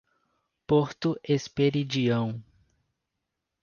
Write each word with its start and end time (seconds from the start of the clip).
Porto 0.65 1.19
Esperidião 1.23 2.41